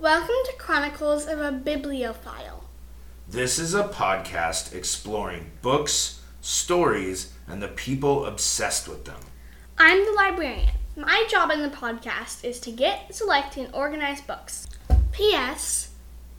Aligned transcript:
Welcome 0.00 0.36
to 0.44 0.52
Chronicles 0.58 1.26
of 1.26 1.40
a 1.40 1.50
Bibliophile. 1.50 2.62
This 3.28 3.58
is 3.58 3.74
a 3.74 3.82
podcast 3.82 4.72
exploring 4.72 5.50
books, 5.60 6.20
stories, 6.40 7.32
and 7.48 7.60
the 7.60 7.66
people 7.66 8.24
obsessed 8.24 8.86
with 8.86 9.06
them. 9.06 9.18
I'm 9.76 10.04
the 10.04 10.12
librarian. 10.12 10.70
My 10.96 11.26
job 11.28 11.50
in 11.50 11.62
the 11.62 11.68
podcast 11.76 12.44
is 12.44 12.60
to 12.60 12.70
get, 12.70 13.12
select, 13.12 13.56
and 13.56 13.74
organize 13.74 14.20
books. 14.20 14.68
P.S. 15.10 15.90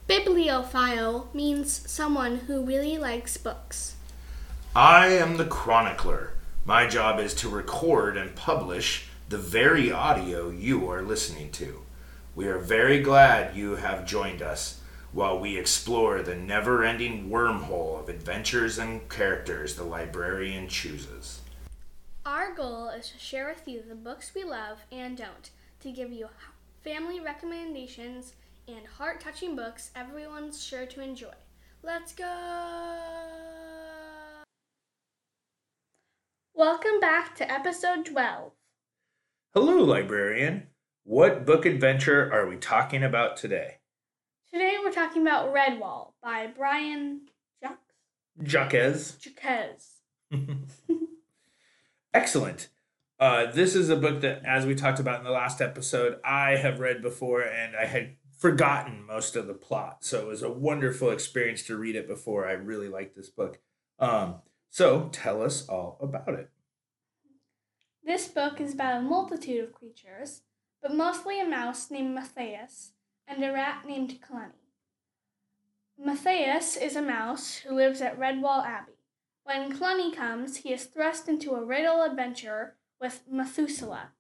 Bibliophile 0.07 1.27
means 1.33 1.91
someone 1.91 2.37
who 2.37 2.63
really 2.63 2.97
likes 2.97 3.35
books. 3.35 3.97
I 4.73 5.07
am 5.07 5.35
the 5.35 5.43
chronicler. 5.43 6.31
My 6.63 6.87
job 6.87 7.19
is 7.19 7.33
to 7.33 7.49
record 7.49 8.15
and 8.15 8.37
publish 8.37 9.09
the 9.27 9.37
very 9.37 9.91
audio 9.91 10.49
you 10.49 10.89
are 10.89 11.01
listening 11.01 11.51
to. 11.51 11.81
We 12.39 12.47
are 12.47 12.57
very 12.57 13.01
glad 13.01 13.53
you 13.53 13.75
have 13.75 14.07
joined 14.07 14.41
us 14.41 14.79
while 15.11 15.37
we 15.37 15.57
explore 15.57 16.21
the 16.21 16.37
never 16.37 16.85
ending 16.85 17.29
wormhole 17.29 17.99
of 17.99 18.07
adventures 18.07 18.77
and 18.77 19.09
characters 19.09 19.75
the 19.75 19.83
librarian 19.83 20.69
chooses. 20.69 21.41
Our 22.25 22.55
goal 22.55 22.91
is 22.91 23.09
to 23.09 23.19
share 23.19 23.49
with 23.49 23.67
you 23.67 23.83
the 23.85 23.93
books 23.93 24.31
we 24.33 24.45
love 24.45 24.77
and 24.89 25.17
don't, 25.17 25.49
to 25.81 25.91
give 25.91 26.13
you 26.13 26.29
family 26.81 27.19
recommendations 27.19 28.35
and 28.69 28.87
heart 28.87 29.19
touching 29.19 29.57
books 29.57 29.91
everyone's 29.93 30.63
sure 30.63 30.85
to 30.85 31.03
enjoy. 31.03 31.35
Let's 31.83 32.13
go! 32.13 32.23
Welcome 36.53 37.01
back 37.01 37.35
to 37.35 37.51
episode 37.51 38.05
12. 38.05 38.53
Hello, 39.53 39.83
librarian. 39.83 40.68
What 41.09 41.43
book 41.43 41.65
adventure 41.65 42.31
are 42.31 42.47
we 42.47 42.55
talking 42.55 43.03
about 43.03 43.35
today? 43.35 43.77
Today 44.53 44.77
we're 44.79 44.91
talking 44.91 45.23
about 45.23 45.51
Redwall 45.51 46.11
by 46.21 46.45
Brian 46.45 47.21
Jacques. 47.59 47.79
Jacques. 48.43 49.19
Jaquez. 49.19 49.87
Excellent. 52.13 52.69
Uh, 53.19 53.51
this 53.51 53.73
is 53.73 53.89
a 53.89 53.95
book 53.95 54.21
that, 54.21 54.45
as 54.45 54.67
we 54.67 54.75
talked 54.75 54.99
about 54.99 55.17
in 55.17 55.23
the 55.23 55.31
last 55.31 55.61
episode, 55.61 56.19
I 56.23 56.57
have 56.57 56.79
read 56.79 57.01
before 57.01 57.41
and 57.41 57.75
I 57.75 57.85
had 57.85 58.17
forgotten 58.37 59.03
most 59.03 59.35
of 59.35 59.47
the 59.47 59.55
plot. 59.55 60.03
So 60.05 60.19
it 60.19 60.27
was 60.27 60.43
a 60.43 60.51
wonderful 60.51 61.09
experience 61.09 61.63
to 61.63 61.75
read 61.75 61.95
it 61.95 62.07
before. 62.07 62.47
I 62.47 62.51
really 62.51 62.87
liked 62.87 63.15
this 63.15 63.29
book. 63.29 63.59
Um, 63.97 64.43
so 64.69 65.09
tell 65.11 65.41
us 65.41 65.67
all 65.67 65.97
about 66.01 66.35
it. 66.35 66.51
This 68.03 68.27
book 68.27 68.61
is 68.61 68.75
about 68.75 68.99
a 68.99 69.01
multitude 69.01 69.63
of 69.63 69.73
creatures, 69.73 70.41
but 70.81 70.93
mostly 70.93 71.39
a 71.39 71.45
mouse 71.45 71.91
named 71.91 72.13
Matthias 72.13 72.91
and 73.27 73.43
a 73.43 73.51
rat 73.51 73.85
named 73.85 74.19
Clenny. 74.21 74.53
Matthias 75.97 76.77
is 76.77 76.95
a 76.95 77.01
mouse 77.01 77.57
who 77.57 77.75
lives 77.75 78.01
at 78.01 78.17
Redwall 78.17 78.65
Abbey. 78.65 78.93
When 79.43 79.75
Clenny 79.75 80.11
comes, 80.11 80.57
he 80.57 80.71
is 80.71 80.85
thrust 80.85 81.27
into 81.27 81.55
a 81.55 81.63
riddle 81.63 82.03
adventure 82.03 82.75
with 83.01 83.23
Methuselah. 83.29 84.11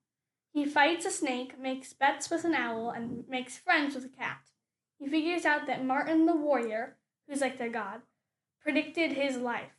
He 0.51 0.65
fights 0.65 1.05
a 1.05 1.11
snake, 1.11 1.59
makes 1.59 1.93
bets 1.93 2.29
with 2.29 2.43
an 2.43 2.55
owl, 2.55 2.89
and 2.89 3.27
makes 3.29 3.57
friends 3.57 3.95
with 3.95 4.05
a 4.05 4.09
cat. 4.09 4.41
He 4.97 5.07
figures 5.07 5.45
out 5.45 5.67
that 5.67 5.85
Martin 5.85 6.25
the 6.25 6.35
warrior, 6.35 6.97
who's 7.27 7.41
like 7.41 7.57
their 7.57 7.69
god, 7.69 8.01
predicted 8.61 9.13
his 9.13 9.37
life. 9.37 9.71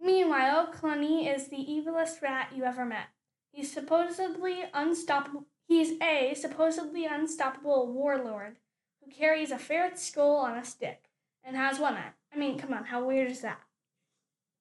Meanwhile, 0.00 0.68
Clenny 0.68 1.28
is 1.28 1.48
the 1.48 1.58
evilest 1.58 2.22
rat 2.22 2.52
you 2.56 2.64
ever 2.64 2.84
met. 2.84 3.08
He's 3.52 3.72
supposedly 3.72 4.64
unstoppable. 4.72 5.46
He's 5.70 5.92
a 6.02 6.34
supposedly 6.34 7.06
unstoppable 7.06 7.92
warlord 7.92 8.56
who 9.00 9.08
carries 9.08 9.52
a 9.52 9.56
ferret's 9.56 10.02
skull 10.02 10.34
on 10.38 10.58
a 10.58 10.64
stick 10.64 11.04
and 11.44 11.56
has 11.56 11.78
one 11.78 11.94
eye. 11.94 12.10
I 12.34 12.36
mean, 12.36 12.58
come 12.58 12.74
on, 12.74 12.86
how 12.86 13.04
weird 13.06 13.30
is 13.30 13.42
that? 13.42 13.60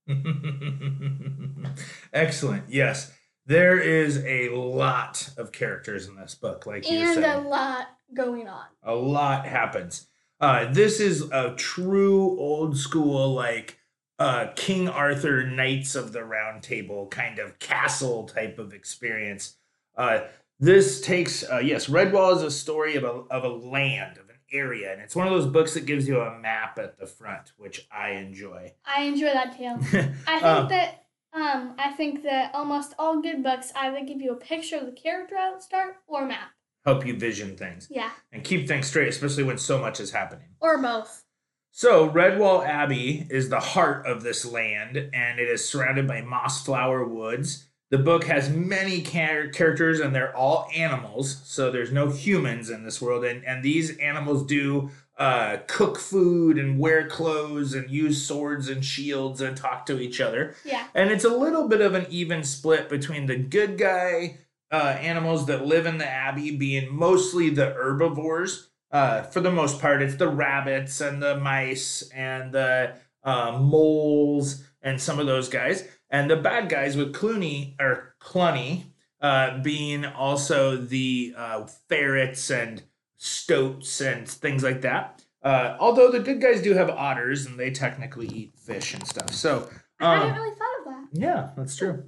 Excellent. 2.14 2.66
Yes. 2.70 3.12
There 3.48 3.80
is 3.80 4.24
a 4.24 4.50
lot 4.50 5.32
of 5.36 5.52
characters 5.52 6.08
in 6.08 6.16
this 6.16 6.36
book, 6.36 6.68
like 6.68 6.88
you 6.88 7.00
And 7.00 7.26
a 7.26 7.40
lot 7.40 7.88
going 8.14 8.48
on. 8.48 8.66
a 8.84 8.94
lot 8.94 9.48
happens. 9.48 10.06
Uh, 10.40 10.72
this 10.72 11.00
is 11.00 11.24
a 11.32 11.56
true 11.56 12.40
old 12.40 12.78
school, 12.78 13.34
like 13.34 13.80
uh, 14.20 14.50
King 14.56 14.88
Arthur 14.88 15.44
Knights 15.44 15.96
of 15.96 16.14
the 16.14 16.24
Round 16.24 16.62
Table 16.62 17.08
kind 17.08 17.40
of 17.40 17.58
castle 17.58 18.26
type 18.26 18.60
of 18.60 18.76
experience. 18.76 19.56
Uh, 19.98 20.22
this 20.60 21.02
takes, 21.02 21.44
uh, 21.50 21.58
yes, 21.60 21.88
Redwall 21.88 22.36
is 22.36 22.44
a 22.44 22.52
story 22.52 22.96
of 22.96 23.04
a, 23.04 23.08
of 23.32 23.44
a 23.44 23.50
land, 23.50 24.18
of 24.18 24.30
an 24.30 24.36
area, 24.52 24.92
and 24.92 25.02
it's 25.02 25.16
one 25.16 25.28
of 25.28 25.34
those 25.34 25.48
books 25.48 25.74
that 25.76 25.86
gives 25.86 26.08
you 26.08 26.20
a 26.20 26.38
map 26.40 26.78
at 26.80 27.00
the 27.00 27.06
front, 27.08 27.54
which 27.58 27.88
I 27.92 28.12
enjoy. 28.12 28.74
I 28.86 29.04
enjoy 29.04 29.32
that 29.34 29.58
too. 29.58 29.66
I 30.28 30.40
think 30.40 30.44
Um, 30.44 30.68
that 30.70 31.06
um 31.32 31.76
I 31.78 31.92
think 31.92 32.24
that 32.24 32.56
almost 32.56 32.96
all 32.98 33.22
good 33.22 33.44
books 33.44 33.72
either 33.76 34.04
give 34.04 34.20
you 34.20 34.32
a 34.32 34.36
picture 34.36 34.78
of 34.78 34.88
the 34.88 34.92
character 34.92 35.36
at 35.38 35.56
the 35.58 35.62
start 35.62 35.98
or 36.08 36.24
a 36.24 36.28
map. 36.28 36.50
help 36.86 37.06
you 37.06 37.16
vision 37.16 37.56
things 37.56 37.88
Yeah. 37.92 38.10
and 38.32 38.44
keep 38.44 38.68
things 38.68 38.88
straight, 38.88 39.10
especially 39.10 39.44
when 39.44 39.60
so 39.60 39.78
much 39.78 40.00
is 40.00 40.12
happening. 40.12 40.48
Or 40.60 40.82
both. 40.82 41.24
So, 41.72 42.10
Redwall 42.10 42.66
Abbey 42.68 43.28
is 43.30 43.50
the 43.50 43.60
heart 43.60 44.08
of 44.08 44.24
this 44.24 44.44
land, 44.44 44.98
and 44.98 45.40
it 45.40 45.48
is 45.48 45.64
surrounded 45.70 46.08
by 46.08 46.22
mossflower 46.22 47.08
woods. 47.08 47.69
The 47.92 47.98
book 47.98 48.26
has 48.26 48.50
many 48.50 49.02
char- 49.02 49.48
characters, 49.48 50.00
and 50.00 50.14
they're 50.14 50.36
all 50.36 50.70
animals. 50.76 51.42
So, 51.44 51.72
there's 51.72 51.92
no 51.92 52.10
humans 52.10 52.70
in 52.70 52.84
this 52.84 53.02
world, 53.02 53.26
and, 53.26 53.44
and 53.46 53.64
these 53.64 53.98
animals 53.98 54.46
do 54.46 54.92
uh, 55.20 55.58
cook 55.68 56.00
food 56.00 56.58
and 56.58 56.80
wear 56.80 57.08
clothes 57.08 57.74
and 57.74 57.90
use 57.90 58.26
swords 58.26 58.70
and 58.70 58.84
shields 58.84 59.42
and 59.42 59.58
talk 59.58 59.86
to 59.86 60.00
each 60.00 60.22
other. 60.22 60.56
Yeah. 60.64 60.88
And 60.96 61.12
it's 61.12 61.26
a 61.26 61.30
little 61.30 61.68
bit 61.68 61.82
of 61.82 61.94
an 61.94 62.06
even 62.10 62.44
split 62.44 62.88
between 62.88 63.26
the 63.26 63.36
good 63.36 63.78
guy 63.78 64.38
uh, 64.72 64.96
animals 65.02 65.46
that 65.48 65.66
live 65.66 65.86
in 65.86 65.98
the 65.98 66.08
abbey 66.08 66.56
being 66.56 66.96
mostly 66.96 67.50
the 67.50 67.72
herbivores. 67.72 68.70
Uh, 68.92 69.24
for 69.24 69.42
the 69.42 69.52
most 69.52 69.82
part, 69.82 70.02
it's 70.02 70.16
the 70.16 70.30
rabbits 70.30 71.02
and 71.02 71.22
the 71.22 71.38
mice 71.38 72.10
and 72.14 72.54
the 72.54 72.94
uh, 73.24 73.60
moles 73.60 74.64
and 74.82 75.02
some 75.02 75.20
of 75.20 75.28
those 75.28 75.50
guys. 75.50 75.84
And 76.10 76.30
the 76.30 76.36
bad 76.36 76.70
guys 76.70 76.98
with 76.98 77.14
Clooney 77.14 77.76
or 77.80 78.16
Clunny 78.20 78.86
uh, 79.22 79.60
being 79.60 80.06
also 80.06 80.78
the 80.78 81.34
uh, 81.38 81.66
ferrets 81.88 82.50
and 82.50 82.84
stoats 83.18 84.02
and 84.02 84.28
things 84.28 84.64
like 84.64 84.82
that. 84.82 85.24
Uh, 85.44 85.76
although 85.80 86.12
the 86.12 86.20
good 86.20 86.42
guys 86.42 86.62
do 86.62 86.74
have 86.74 86.90
otters 86.90 87.46
and 87.46 87.60
they 87.60 87.72
technically 87.72 88.28
eat 88.28 88.54
fish 88.58 88.94
and 88.94 89.06
stuff. 89.06 89.32
So 89.32 89.70
I 90.00 90.16
um, 90.16 90.20
hadn't 90.20 90.36
really 90.36 90.56
thought 90.56 90.80
of 90.80 90.86
that. 90.86 91.20
yeah, 91.20 91.50
that's 91.56 91.76
true. 91.76 92.04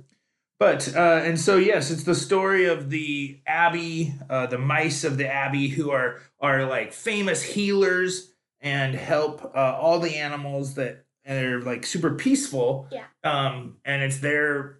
But 0.59 0.95
uh, 0.95 1.21
and 1.23 1.39
so 1.39 1.57
yes, 1.57 1.89
it's 1.89 2.03
the 2.03 2.13
story 2.13 2.65
of 2.65 2.89
the 2.89 3.39
abbey, 3.47 4.13
uh, 4.29 4.45
the 4.45 4.59
mice 4.59 5.03
of 5.03 5.17
the 5.17 5.27
abbey, 5.27 5.69
who 5.69 5.89
are 5.89 6.19
are 6.39 6.65
like 6.65 6.93
famous 6.93 7.41
healers 7.41 8.31
and 8.59 8.93
help 8.93 9.55
uh, 9.55 9.75
all 9.79 9.99
the 9.99 10.17
animals 10.17 10.75
that 10.75 11.05
and 11.25 11.37
they're 11.37 11.61
like 11.61 11.85
super 11.85 12.15
peaceful. 12.15 12.87
Yeah. 12.91 13.05
Um, 13.23 13.77
and 13.85 14.01
it's 14.01 14.17
their 14.19 14.79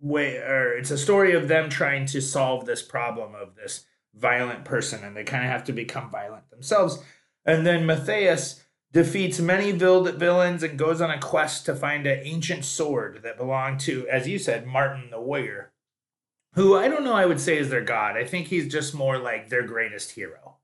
way, 0.00 0.36
or 0.36 0.72
it's 0.72 0.90
a 0.90 0.98
story 0.98 1.32
of 1.34 1.48
them 1.48 1.68
trying 1.70 2.06
to 2.06 2.20
solve 2.20 2.66
this 2.66 2.82
problem 2.82 3.34
of 3.34 3.54
this 3.54 3.86
violent 4.14 4.64
person, 4.64 5.04
and 5.04 5.16
they 5.16 5.24
kind 5.24 5.44
of 5.44 5.50
have 5.50 5.64
to 5.64 5.72
become 5.72 6.10
violent 6.10 6.50
themselves. 6.50 7.02
And 7.44 7.66
then 7.66 7.86
Matthias 7.86 8.64
defeats 8.92 9.40
many 9.40 9.72
vil- 9.72 10.12
villains 10.12 10.62
and 10.62 10.78
goes 10.78 11.00
on 11.00 11.10
a 11.10 11.18
quest 11.18 11.64
to 11.66 11.74
find 11.74 12.06
an 12.06 12.20
ancient 12.24 12.64
sword 12.64 13.20
that 13.22 13.38
belonged 13.38 13.80
to, 13.80 14.06
as 14.08 14.28
you 14.28 14.38
said, 14.38 14.66
Martin 14.66 15.08
the 15.10 15.20
warrior, 15.20 15.72
who 16.54 16.76
I 16.76 16.88
don't 16.88 17.04
know 17.04 17.14
I 17.14 17.26
would 17.26 17.40
say 17.40 17.56
is 17.56 17.70
their 17.70 17.84
god. 17.84 18.16
I 18.16 18.24
think 18.24 18.48
he's 18.48 18.70
just 18.70 18.94
more 18.94 19.18
like 19.18 19.48
their 19.48 19.62
greatest 19.62 20.12
hero. 20.12 20.56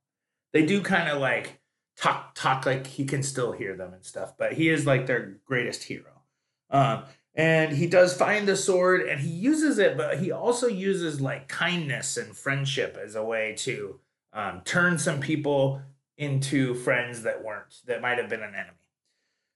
They 0.52 0.64
do 0.64 0.82
kind 0.82 1.08
of 1.08 1.20
like 1.20 1.60
talk 2.00 2.34
talk 2.34 2.64
like 2.64 2.86
he 2.86 3.04
can 3.04 3.22
still 3.22 3.52
hear 3.52 3.76
them 3.76 3.92
and 3.92 4.04
stuff, 4.04 4.34
but 4.38 4.52
he 4.52 4.68
is 4.68 4.86
like 4.86 5.06
their 5.06 5.38
greatest 5.44 5.84
hero. 5.84 6.22
Um, 6.70 7.04
and 7.34 7.72
he 7.72 7.86
does 7.86 8.16
find 8.16 8.46
the 8.46 8.56
sword 8.56 9.02
and 9.02 9.20
he 9.20 9.30
uses 9.30 9.78
it, 9.78 9.96
but 9.96 10.18
he 10.18 10.32
also 10.32 10.66
uses 10.66 11.20
like 11.20 11.48
kindness 11.48 12.16
and 12.16 12.36
friendship 12.36 12.98
as 13.02 13.14
a 13.14 13.24
way 13.24 13.54
to 13.58 14.00
um, 14.32 14.62
turn 14.64 14.98
some 14.98 15.20
people 15.20 15.80
into 16.16 16.74
friends 16.74 17.22
that 17.22 17.44
weren't, 17.44 17.80
that 17.86 18.02
might 18.02 18.18
have 18.18 18.28
been 18.28 18.42
an 18.42 18.54
enemy. 18.54 18.74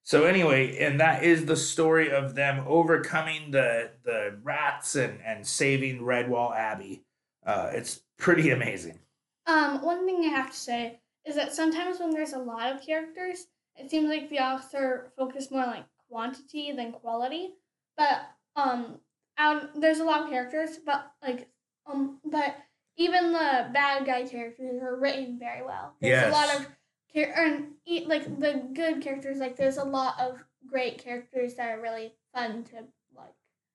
So 0.05 0.25
anyway, 0.25 0.79
and 0.79 1.01
that 1.01 1.23
is 1.23 1.47
the 1.47 1.57
story 1.57 2.11
of 2.11 2.35
them 2.35 2.65
overcoming 2.67 3.53
the 3.53 3.91
the 4.05 4.37
rats 4.43 4.97
and 4.97 5.21
and 5.25 5.47
saving 5.47 6.01
Redwall 6.01 6.57
Abbey. 6.57 7.05
Uh, 7.47 7.71
it's 7.73 8.01
pretty 8.19 8.51
amazing. 8.51 8.99
Um, 9.47 9.81
one 9.83 10.05
thing 10.05 10.25
I 10.25 10.29
have 10.29 10.51
to 10.51 10.57
say 10.57 11.02
is 11.27 11.37
that 11.37 11.53
sometimes 11.55 12.01
when 12.01 12.11
there's 12.11 12.33
a 12.33 12.39
lot 12.39 12.73
of 12.75 12.85
characters, 12.85 13.47
it 13.77 13.91
seems 13.91 14.09
like 14.09 14.29
the 14.29 14.39
author 14.41 15.13
focused 15.17 15.51
more 15.51 15.63
on 15.63 15.71
like 15.71 15.85
quantity 16.09 16.73
than 16.73 16.93
quality. 16.93 17.55
But 17.97 18.23
um, 18.57 18.99
out 19.39 19.81
there's 19.81 20.01
a 20.01 20.05
lot 20.05 20.25
of 20.25 20.31
characters, 20.31 20.79
but 20.85 21.11
like 21.23 21.49
um, 21.87 22.19
but 22.25 22.57
even 22.97 23.33
the 23.33 23.69
bad 23.73 24.05
guy 24.07 24.25
characters 24.27 24.81
are 24.83 24.97
written 24.97 25.39
very 25.39 25.65
well. 25.65 25.95
There's 26.01 26.11
Yes. 26.13 26.29
a 26.29 26.33
lot 26.33 26.55
of 26.61 26.67
and 27.15 27.67
like 28.07 28.39
the 28.41 28.63
good 28.75 29.03
characters. 29.03 29.39
Like 29.39 29.57
there's 29.57 29.77
a 29.79 29.85
lot 29.85 30.19
of 30.21 30.39
great 30.67 31.03
characters 31.03 31.55
that 31.57 31.71
are 31.71 31.81
really 31.81 32.15
fun 32.35 32.65
to 32.65 32.77
like. 33.17 33.29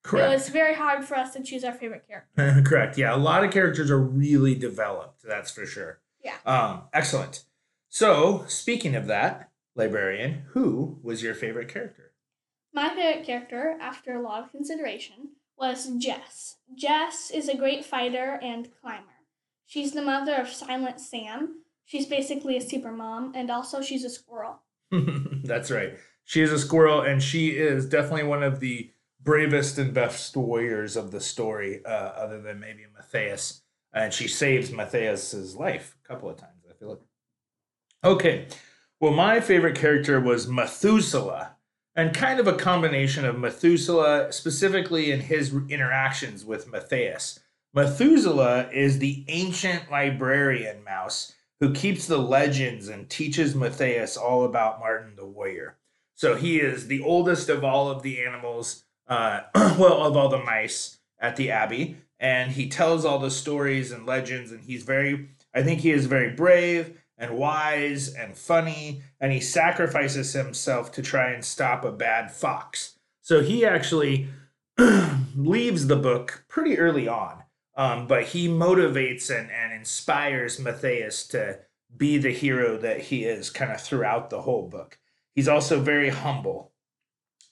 It 0.04 0.08
Correct. 0.08 0.32
was 0.32 0.48
very 0.48 0.74
hard 0.74 1.04
for 1.04 1.16
us 1.16 1.34
to 1.34 1.42
choose 1.42 1.64
our 1.64 1.72
favorite 1.72 2.04
character. 2.08 2.62
Correct. 2.68 2.96
Yeah, 2.98 3.14
a 3.14 3.18
lot 3.18 3.44
of 3.44 3.50
characters 3.50 3.90
are 3.90 4.00
really 4.00 4.54
developed. 4.54 5.22
That's 5.26 5.50
for 5.50 5.66
sure. 5.66 6.00
Yeah. 6.24 6.36
Um, 6.44 6.82
excellent. 6.92 7.44
So, 7.88 8.44
speaking 8.48 8.94
of 8.94 9.06
that, 9.06 9.50
librarian, 9.74 10.42
who 10.48 10.98
was 11.02 11.22
your 11.22 11.34
favorite 11.34 11.68
character? 11.68 12.12
My 12.72 12.90
favorite 12.90 13.24
character, 13.24 13.76
after 13.80 14.14
a 14.14 14.22
lot 14.22 14.44
of 14.44 14.50
consideration, 14.50 15.30
was 15.56 15.90
Jess. 15.98 16.56
Jess 16.74 17.30
is 17.30 17.48
a 17.48 17.56
great 17.56 17.84
fighter 17.84 18.38
and 18.42 18.68
climber. 18.80 19.04
She's 19.66 19.92
the 19.92 20.02
mother 20.02 20.34
of 20.34 20.48
Silent 20.48 21.00
Sam. 21.00 21.62
She's 21.84 22.06
basically 22.06 22.56
a 22.56 22.60
super 22.60 22.92
mom, 22.92 23.32
and 23.34 23.50
also 23.50 23.80
she's 23.80 24.04
a 24.04 24.10
squirrel. 24.10 24.60
That's 24.90 25.70
right. 25.70 25.98
She 26.24 26.42
is 26.42 26.52
a 26.52 26.58
squirrel, 26.58 27.00
and 27.00 27.22
she 27.22 27.50
is 27.50 27.86
definitely 27.88 28.24
one 28.24 28.42
of 28.42 28.60
the 28.60 28.90
bravest 29.20 29.78
and 29.78 29.92
best 29.92 30.36
warriors 30.36 30.96
of 30.96 31.10
the 31.10 31.20
story, 31.20 31.84
uh, 31.84 31.88
other 31.88 32.40
than 32.40 32.60
maybe 32.60 32.84
Matthias. 32.94 33.62
And 33.92 34.12
she 34.12 34.28
saves 34.28 34.70
Matthias's 34.70 35.56
life 35.56 35.96
a 36.04 36.08
couple 36.08 36.28
of 36.28 36.36
times, 36.36 36.64
I 36.68 36.74
feel 36.74 36.90
like. 36.90 37.00
Okay. 38.04 38.46
Well, 39.00 39.12
my 39.12 39.40
favorite 39.40 39.76
character 39.76 40.20
was 40.20 40.48
Methuselah, 40.48 41.56
and 41.94 42.14
kind 42.14 42.38
of 42.38 42.46
a 42.46 42.52
combination 42.52 43.24
of 43.24 43.38
Methuselah, 43.38 44.32
specifically 44.32 45.10
in 45.10 45.20
his 45.20 45.54
interactions 45.68 46.44
with 46.44 46.70
Matthias. 46.70 47.40
Methuselah 47.74 48.70
is 48.72 48.98
the 48.98 49.24
ancient 49.28 49.90
librarian 49.90 50.82
mouse 50.84 51.34
who 51.60 51.72
keeps 51.72 52.06
the 52.06 52.18
legends 52.18 52.88
and 52.88 53.08
teaches 53.08 53.54
Matthias 53.54 54.16
all 54.16 54.44
about 54.44 54.78
Martin 54.78 55.16
the 55.16 55.26
warrior. 55.26 55.76
So 56.14 56.34
he 56.34 56.58
is 56.58 56.86
the 56.86 57.02
oldest 57.02 57.48
of 57.48 57.64
all 57.64 57.90
of 57.90 58.02
the 58.02 58.24
animals, 58.24 58.84
uh, 59.06 59.42
well, 59.54 60.04
of 60.04 60.16
all 60.16 60.28
the 60.28 60.38
mice 60.38 60.98
at 61.20 61.36
the 61.36 61.50
abbey, 61.50 61.98
and 62.20 62.52
he 62.52 62.68
tells 62.68 63.04
all 63.04 63.18
the 63.18 63.30
stories 63.30 63.92
and 63.92 64.06
legends. 64.06 64.52
And 64.52 64.64
he's 64.64 64.82
very, 64.82 65.28
I 65.54 65.62
think 65.62 65.80
he 65.80 65.90
is 65.90 66.06
very 66.06 66.30
brave 66.34 67.00
and 67.18 67.36
wise 67.36 68.14
and 68.14 68.36
funny, 68.36 69.02
and 69.20 69.32
he 69.32 69.40
sacrifices 69.40 70.32
himself 70.32 70.92
to 70.92 71.02
try 71.02 71.30
and 71.30 71.44
stop 71.44 71.84
a 71.84 71.90
bad 71.90 72.30
fox. 72.30 72.98
So 73.22 73.42
he 73.42 73.66
actually 73.66 74.28
leaves 75.36 75.88
the 75.88 75.96
book 75.96 76.44
pretty 76.48 76.78
early 76.78 77.08
on, 77.08 77.42
um, 77.76 78.06
but 78.06 78.24
he 78.24 78.48
motivates 78.48 79.36
and, 79.36 79.50
and 79.50 79.72
inspires 79.72 80.60
Matthias 80.60 81.26
to 81.28 81.58
be 81.96 82.18
the 82.18 82.32
hero 82.32 82.76
that 82.78 83.00
he 83.00 83.24
is 83.24 83.50
kind 83.50 83.72
of 83.72 83.80
throughout 83.80 84.30
the 84.30 84.42
whole 84.42 84.68
book. 84.68 84.98
He's 85.34 85.48
also 85.48 85.80
very 85.80 86.10
humble. 86.10 86.72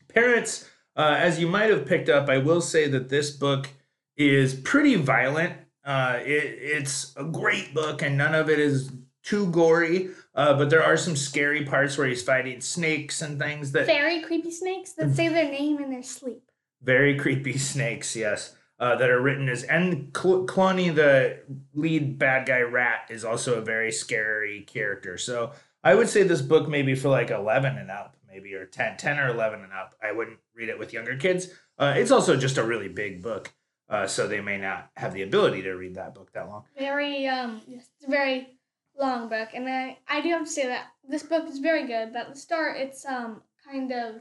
Parents, 0.08 0.68
uh, 0.94 1.16
as 1.18 1.40
you 1.40 1.46
might 1.48 1.70
have 1.70 1.86
picked 1.86 2.08
up, 2.08 2.28
I 2.28 2.38
will 2.38 2.60
say 2.60 2.88
that 2.88 3.08
this 3.08 3.30
book 3.30 3.68
is 4.16 4.54
pretty 4.54 4.96
violent. 4.96 5.54
Uh, 5.84 6.18
it, 6.22 6.58
it's 6.60 7.14
a 7.16 7.24
great 7.24 7.72
book, 7.74 8.02
and 8.02 8.16
none 8.16 8.34
of 8.34 8.50
it 8.50 8.58
is 8.58 8.90
too 9.22 9.46
gory. 9.50 10.10
Uh, 10.34 10.54
but 10.56 10.70
there 10.70 10.82
are 10.82 10.96
some 10.96 11.16
scary 11.16 11.64
parts 11.64 11.96
where 11.96 12.06
he's 12.06 12.22
fighting 12.22 12.60
snakes 12.60 13.22
and 13.22 13.38
things 13.38 13.72
that 13.72 13.86
Very 13.86 14.22
creepy 14.22 14.50
snakes 14.50 14.92
that 14.94 15.14
say 15.14 15.28
their 15.28 15.50
name 15.50 15.78
in 15.78 15.90
their 15.90 16.02
sleep. 16.02 16.42
very 16.82 17.16
creepy 17.16 17.56
snakes, 17.72 18.14
yes, 18.16 18.54
uh, 18.78 18.96
that 18.96 19.10
are 19.10 19.20
written 19.20 19.48
as. 19.48 19.62
And 19.64 20.12
Cl- 20.16 20.46
Cloney, 20.46 20.94
the 20.94 21.38
lead 21.74 22.18
bad 22.18 22.46
guy 22.46 22.60
rat, 22.60 23.06
is 23.10 23.24
also 23.24 23.54
a 23.58 23.62
very 23.62 23.90
scary 23.92 24.62
character. 24.62 25.16
So 25.18 25.52
I 25.82 25.94
would 25.94 26.08
say 26.08 26.22
this 26.22 26.42
book 26.42 26.68
maybe 26.68 26.94
for 26.94 27.08
like 27.08 27.30
11 27.30 27.78
and 27.78 27.90
up, 27.90 28.16
maybe, 28.28 28.54
or 28.54 28.66
10, 28.66 28.96
10 28.96 29.18
or 29.18 29.28
11 29.28 29.62
and 29.62 29.72
up. 29.72 29.94
I 30.02 30.12
wouldn't 30.12 30.38
read 30.54 30.68
it 30.68 30.78
with 30.78 30.92
younger 30.92 31.16
kids. 31.16 31.48
Uh, 31.78 31.94
it's 31.96 32.10
also 32.10 32.36
just 32.36 32.58
a 32.58 32.64
really 32.64 32.88
big 32.88 33.22
book. 33.22 33.52
Uh, 33.88 34.06
so 34.06 34.27
they 34.27 34.41
may 34.41 34.59
not 34.59 34.91
have 34.97 35.15
the 35.15 35.23
ability 35.23 35.62
to 35.62 35.73
read 35.75 35.94
that 35.94 36.15
book 36.15 36.33
that 36.33 36.49
long. 36.49 36.65
Very 36.77 37.27
um, 37.29 37.61
it's 37.69 37.88
a 38.06 38.11
very 38.11 38.59
long 38.99 39.29
book, 39.29 39.50
and 39.55 39.69
I 39.69 39.99
I 40.09 40.21
do 40.21 40.31
have 40.31 40.44
to 40.44 40.50
say 40.50 40.67
that 40.67 40.87
this 41.09 41.23
book 41.23 41.49
is 41.49 41.59
very 41.59 41.87
good, 41.87 42.12
but 42.12 42.27
at 42.27 42.35
the 42.35 42.38
start 42.38 42.77
it's 42.79 43.06
um 43.06 43.43
kind 43.65 43.93
of 43.93 44.17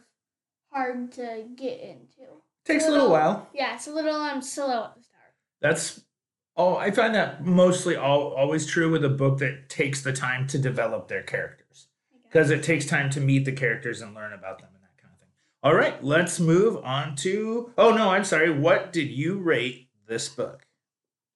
hard 0.71 1.11
to 1.13 1.45
get 1.55 1.79
into. 1.79 2.31
Takes 2.65 2.85
a 2.85 2.91
little 2.91 3.09
while. 3.09 3.47
Yeah, 3.53 3.75
it's 3.75 3.87
a 3.87 3.91
little 3.91 4.15
um 4.15 4.41
slow 4.41 4.85
at 4.85 4.95
the 4.95 5.03
start. 5.03 5.33
That's 5.61 6.01
oh, 6.57 6.75
I 6.75 6.91
find 6.91 7.15
that 7.15 7.43
mostly 7.43 7.95
all, 7.95 8.33
always 8.33 8.65
true 8.65 8.91
with 8.91 9.03
a 9.03 9.09
book 9.09 9.39
that 9.39 9.69
takes 9.69 10.01
the 10.01 10.13
time 10.13 10.47
to 10.47 10.57
develop 10.57 11.07
their 11.07 11.23
characters. 11.23 11.87
Because 12.23 12.49
it 12.49 12.63
takes 12.63 12.85
time 12.85 13.09
to 13.11 13.21
meet 13.21 13.45
the 13.45 13.51
characters 13.51 14.01
and 14.01 14.13
learn 14.13 14.33
about 14.33 14.59
them 14.59 14.69
and 14.73 14.83
that 14.83 15.01
kind 15.01 15.13
of 15.13 15.19
thing. 15.19 15.29
All 15.65 15.73
right, 15.73 16.01
let's 16.03 16.39
move 16.39 16.77
on 16.85 17.15
to. 17.15 17.71
Oh 17.75 17.89
no, 17.89 18.11
I'm 18.11 18.23
sorry. 18.23 18.51
What 18.51 18.93
did 18.93 19.09
you 19.09 19.39
rate 19.39 19.89
this 20.07 20.29
book? 20.29 20.63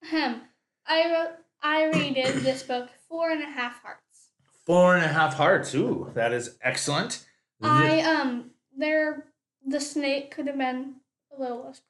Ahem. 0.04 0.42
I 0.86 1.12
wrote 1.12 1.38
I 1.64 1.86
rated 1.86 2.36
this 2.44 2.62
book 2.62 2.90
four 3.08 3.32
and 3.32 3.42
a 3.42 3.48
half 3.48 3.82
hearts. 3.82 4.30
Four 4.68 4.96
and 4.96 5.04
a 5.04 5.08
half 5.08 5.34
hearts. 5.34 5.74
Ooh, 5.74 6.12
that 6.14 6.32
is 6.32 6.58
excellent. 6.62 7.26
I 7.64 8.02
um 8.02 8.52
there 8.78 9.26
the 9.66 9.80
snake 9.80 10.30
could 10.30 10.46
have 10.46 10.60
been 10.60 10.98
a 11.36 11.42
little 11.42 11.64
less 11.66 11.82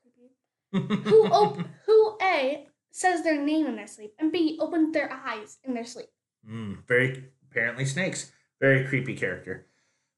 creepy. 0.71 0.93
Who 1.09 1.25
op- 1.25 1.67
who 1.85 2.17
A 2.21 2.67
says 2.93 3.21
their 3.21 3.41
name 3.41 3.65
in 3.65 3.75
their 3.75 3.87
sleep 3.87 4.13
and 4.17 4.31
B 4.31 4.57
opened 4.61 4.95
their 4.95 5.11
eyes 5.11 5.57
in 5.65 5.73
their 5.73 5.83
sleep. 5.83 6.07
Mm, 6.49 6.87
very 6.87 7.25
apparently 7.51 7.83
snakes. 7.83 8.31
Very 8.61 8.87
creepy 8.87 9.15
character. 9.17 9.65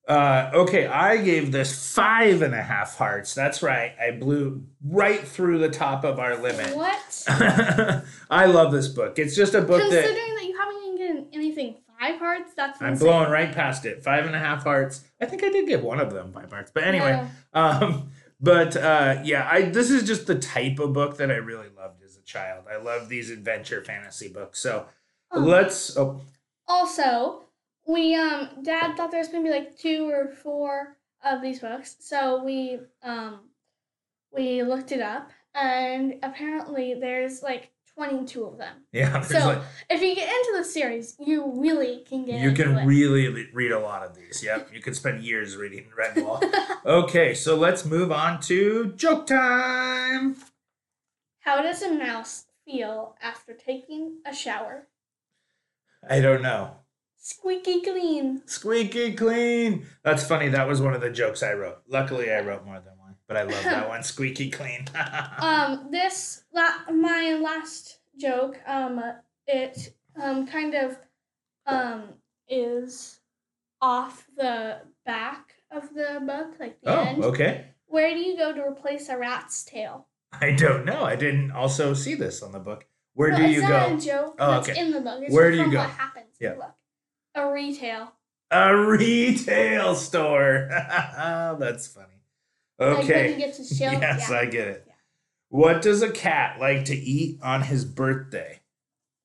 Uh, 0.07 0.49
okay, 0.53 0.87
I 0.87 1.17
gave 1.17 1.51
this 1.51 1.93
five 1.93 2.41
and 2.41 2.53
a 2.55 2.61
half 2.61 2.95
hearts. 2.97 3.33
That's 3.33 3.61
right. 3.61 3.93
I 4.01 4.11
blew 4.11 4.65
right 4.83 5.19
through 5.25 5.59
the 5.59 5.69
top 5.69 6.03
of 6.03 6.19
our 6.19 6.35
limit. 6.37 6.75
What? 6.75 7.23
I 8.29 8.45
love 8.47 8.71
this 8.71 8.87
book. 8.87 9.19
It's 9.19 9.35
just 9.35 9.53
a 9.53 9.61
book 9.61 9.79
that 9.81 10.03
Considering 10.03 10.35
that 10.35 10.45
you 10.45 10.57
haven't 10.57 10.77
even 10.83 10.97
given 10.97 11.27
anything 11.33 11.77
five 11.99 12.17
hearts, 12.19 12.53
that's 12.55 12.81
I'm 12.81 12.93
insane. 12.93 13.07
blowing 13.07 13.29
right 13.29 13.53
past 13.53 13.85
it. 13.85 14.03
Five 14.03 14.25
and 14.25 14.35
a 14.35 14.39
half 14.39 14.63
hearts. 14.63 15.03
I 15.21 15.27
think 15.27 15.43
I 15.43 15.49
did 15.49 15.67
give 15.67 15.83
one 15.83 15.99
of 15.99 16.11
them 16.11 16.33
five 16.33 16.51
hearts. 16.51 16.71
But 16.73 16.83
anyway, 16.83 17.25
No. 17.53 17.61
um, 17.61 18.11
but 18.41 18.75
uh, 18.75 19.21
yeah, 19.23 19.47
I 19.49 19.61
this 19.69 19.91
is 19.91 20.03
just 20.03 20.25
the 20.25 20.35
type 20.39 20.79
of 20.79 20.93
book 20.93 21.17
that 21.17 21.29
I 21.29 21.35
really 21.35 21.67
loved 21.77 22.01
as 22.03 22.17
a 22.17 22.23
child. 22.23 22.65
I 22.69 22.77
love 22.77 23.07
these 23.07 23.29
adventure 23.29 23.83
fantasy 23.83 24.29
books. 24.29 24.59
So 24.59 24.87
Um, 25.29 25.45
let's. 25.45 25.95
Oh, 25.95 26.21
Also, 26.67 27.43
we 27.87 28.15
um 28.15 28.49
dad 28.63 28.95
thought 28.95 29.11
there 29.11 29.19
was 29.19 29.29
gonna 29.29 29.43
be 29.43 29.49
like 29.49 29.77
two 29.77 30.09
or 30.09 30.29
four 30.29 30.97
of 31.23 31.41
these 31.41 31.59
books, 31.59 31.95
so 31.99 32.43
we 32.43 32.79
um 33.03 33.41
we 34.33 34.63
looked 34.63 34.91
it 34.91 35.01
up, 35.01 35.29
and 35.53 36.15
apparently 36.23 36.93
there's 36.93 37.41
like 37.43 37.71
twenty 37.95 38.25
two 38.25 38.45
of 38.45 38.57
them. 38.57 38.75
yeah. 38.93 39.21
So, 39.23 39.37
like, 39.39 39.61
If 39.89 40.01
you 40.01 40.15
get 40.15 40.29
into 40.29 40.57
the 40.57 40.63
series, 40.63 41.15
you 41.19 41.51
really 41.59 42.03
can 42.07 42.25
get 42.25 42.39
you 42.41 42.53
can 42.53 42.77
it. 42.77 42.85
really 42.85 43.47
read 43.53 43.71
a 43.71 43.79
lot 43.79 44.03
of 44.03 44.15
these. 44.15 44.41
Yep, 44.43 44.69
you 44.73 44.81
could 44.81 44.95
spend 44.95 45.23
years 45.23 45.57
reading 45.57 45.85
Redwall. 45.99 46.41
okay, 46.85 47.33
so 47.33 47.55
let's 47.57 47.83
move 47.85 48.11
on 48.11 48.39
to 48.43 48.93
joke 48.95 49.27
time. 49.27 50.37
How 51.41 51.61
does 51.61 51.81
a 51.81 51.91
mouse 51.93 52.45
feel 52.65 53.17
after 53.21 53.53
taking 53.53 54.19
a 54.25 54.33
shower? 54.33 54.87
I 56.09 56.19
don't 56.21 56.41
know. 56.41 56.75
Squeaky 57.23 57.81
clean. 57.81 58.41
Squeaky 58.47 59.13
clean. 59.13 59.85
That's 60.03 60.25
funny. 60.27 60.49
That 60.49 60.67
was 60.67 60.81
one 60.81 60.95
of 60.95 61.01
the 61.01 61.11
jokes 61.11 61.43
I 61.43 61.53
wrote. 61.53 61.77
Luckily, 61.87 62.31
I 62.33 62.39
wrote 62.41 62.65
more 62.65 62.79
than 62.79 62.97
one, 62.97 63.15
but 63.27 63.37
I 63.37 63.43
love 63.43 63.63
that 63.63 63.87
one. 63.93 64.01
Squeaky 64.01 64.49
clean. 64.49 64.87
Um, 65.37 65.89
this 65.91 66.43
la- 66.51 66.91
my 66.91 67.39
last 67.39 67.99
joke. 68.19 68.59
Um, 68.65 69.03
it 69.45 69.93
um 70.19 70.47
kind 70.47 70.73
of 70.73 70.97
um 71.67 72.05
is 72.49 73.19
off 73.81 74.25
the 74.35 74.81
back 75.05 75.53
of 75.69 75.93
the 75.93 76.21
book, 76.25 76.55
like 76.59 76.81
the 76.81 76.89
oh, 76.89 77.03
end. 77.03 77.23
okay. 77.23 77.65
Where 77.85 78.15
do 78.15 78.19
you 78.19 78.35
go 78.35 78.51
to 78.51 78.61
replace 78.61 79.09
a 79.09 79.17
rat's 79.17 79.63
tail? 79.63 80.07
I 80.33 80.53
don't 80.53 80.85
know. 80.85 81.03
I 81.03 81.15
didn't 81.15 81.51
also 81.51 81.93
see 81.93 82.15
this 82.15 82.41
on 82.41 82.51
the 82.51 82.59
book. 82.59 82.87
Where 83.13 83.29
no, 83.29 83.37
do 83.37 83.43
it's 83.43 83.53
you 83.53 83.61
not 83.61 83.89
go? 83.89 83.95
a 83.95 83.99
joke. 83.99 84.35
Oh, 84.39 84.51
that's 84.51 84.69
okay. 84.69 84.79
in 84.79 84.91
the 84.91 85.01
book. 85.01 85.19
It's 85.21 85.33
Where 85.33 85.51
do 85.51 85.57
you 85.57 85.69
go? 85.71 85.77
What 85.79 85.89
happens? 85.91 86.35
in 86.39 86.47
Yeah. 86.57 86.67
A 87.35 87.51
retail. 87.51 88.11
A 88.51 88.75
retail 88.75 89.95
store. 89.95 90.67
That's 90.69 91.87
funny. 91.87 92.07
Like 92.79 92.99
Okay. 92.99 93.37
gets 93.37 93.59
yes, 93.79 94.29
yeah. 94.29 94.35
I 94.37 94.45
get 94.45 94.67
it. 94.67 94.83
Yeah. 94.87 94.93
What 95.49 95.81
does 95.81 96.01
a 96.01 96.11
cat 96.11 96.59
like 96.59 96.85
to 96.85 96.95
eat 96.95 97.39
on 97.41 97.61
his 97.63 97.85
birthday? 97.85 98.59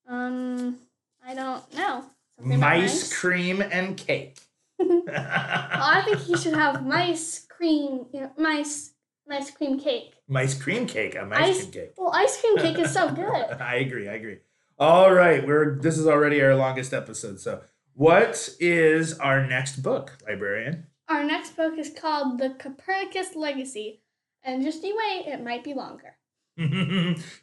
Um, 0.07 0.77
I 1.25 1.33
don't 1.33 1.73
know. 1.75 2.03
About 2.39 2.59
Mice, 2.59 3.13
cream, 3.13 3.61
and 3.61 3.97
cake. 3.97 4.37
Well, 4.79 5.03
I 5.09 6.03
think 6.05 6.19
he 6.19 6.37
should 6.37 6.53
have 6.53 6.85
mice 6.85 7.45
cream, 7.49 8.05
you 8.13 8.21
know, 8.21 8.31
mice, 8.37 8.91
mice 9.27 9.49
cream 9.51 9.79
cake. 9.79 10.13
Mice 10.27 10.53
cream 10.53 10.85
cake. 10.85 11.15
A 11.15 11.25
mice 11.25 11.39
Ice- 11.39 11.59
cream 11.61 11.71
cake. 11.71 11.93
Well, 11.97 12.11
ice 12.13 12.39
cream 12.39 12.57
cake 12.57 12.77
is 12.79 12.91
so 12.91 13.09
good. 13.11 13.25
I 13.59 13.75
agree. 13.77 14.07
I 14.07 14.13
agree. 14.13 14.37
All 14.77 15.11
right, 15.11 15.45
we're 15.47 15.79
this 15.79 15.97
is 15.97 16.05
already 16.05 16.41
our 16.43 16.55
longest 16.55 16.93
episode. 16.93 17.39
So, 17.39 17.61
what 17.97 18.49
is 18.59 19.17
our 19.17 19.45
next 19.47 19.81
book, 19.81 20.19
librarian? 20.27 20.85
Our 21.09 21.23
next 21.23 21.55
book 21.57 21.79
is 21.79 21.89
called 21.89 22.37
The 22.37 22.51
Copernicus 22.51 23.35
Legacy, 23.35 24.03
and 24.43 24.61
just 24.63 24.83
you 24.83 24.95
wait, 24.95 25.25
it 25.25 25.43
might 25.43 25.63
be 25.63 25.73
longer. 25.73 26.15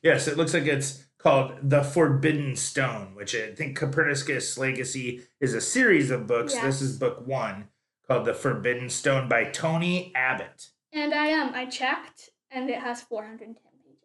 yes, 0.02 0.28
it 0.28 0.36
looks 0.36 0.54
like 0.54 0.66
it's 0.66 1.06
called 1.18 1.54
The 1.60 1.82
Forbidden 1.82 2.54
Stone, 2.54 3.16
which 3.16 3.34
I 3.34 3.52
think 3.52 3.76
Copernicus 3.76 4.56
Legacy 4.56 5.22
is 5.40 5.54
a 5.54 5.60
series 5.60 6.12
of 6.12 6.28
books. 6.28 6.54
Yes. 6.54 6.62
This 6.62 6.82
is 6.82 6.98
book 6.98 7.26
one 7.26 7.68
called 8.06 8.24
The 8.24 8.34
Forbidden 8.34 8.90
Stone 8.90 9.28
by 9.28 9.44
Tony 9.44 10.12
Abbott. 10.14 10.68
And 10.92 11.12
I 11.12 11.32
um 11.32 11.50
I 11.52 11.66
checked, 11.66 12.30
and 12.52 12.70
it 12.70 12.78
has 12.78 13.02
410 13.02 13.56
pages. 13.84 13.98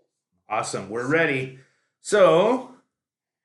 Awesome, 0.49 0.89
we're 0.89 1.05
ready. 1.05 1.59
So, 2.01 2.71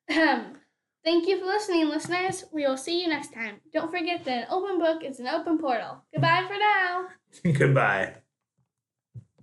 Ahem. 0.08 0.56
Thank 1.04 1.28
you 1.28 1.38
for 1.38 1.44
listening, 1.44 1.88
listeners. 1.88 2.44
We 2.50 2.66
will 2.66 2.78
see 2.78 3.02
you 3.02 3.08
next 3.08 3.34
time. 3.34 3.61
Don't 3.73 3.90
forget 3.90 4.25
that 4.25 4.44
an 4.44 4.46
open 4.50 4.78
book 4.78 5.04
is 5.04 5.20
an 5.20 5.26
open 5.26 5.58
portal. 5.58 6.02
Goodbye 6.12 6.44
for 6.49 6.56
now. 6.56 7.52
goodbye. 7.58 8.14